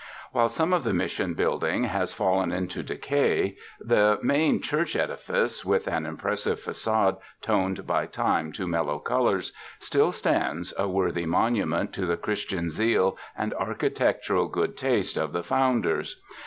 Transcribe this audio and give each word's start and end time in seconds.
While 0.31 0.45
much 0.47 0.59
of 0.79 0.83
the 0.83 0.95
Mission 0.95 1.35
building 1.35 1.83
has 1.83 2.11
fallen 2.11 2.51
into 2.51 2.81
decay, 2.81 3.55
the 3.79 4.17
main 4.23 4.59
church 4.59 4.95
edifice, 4.95 5.63
with 5.63 5.87
an 5.87 6.07
impressive 6.07 6.59
fagade 6.59 7.17
toned 7.43 7.85
by 7.85 8.07
time 8.07 8.51
to 8.53 8.65
mellow 8.65 8.97
colors, 8.97 9.53
still 9.79 10.11
stands 10.11 10.73
a 10.75 10.87
worthy 10.89 11.27
monument 11.27 11.93
to 11.93 12.07
the 12.07 12.17
Christian 12.17 12.71
zeal 12.71 13.15
and 13.37 13.53
architectural 13.53 14.47
good 14.47 14.75
taste 14.75 15.17
of 15.17 15.33
the 15.33 15.43
founders. 15.43 16.19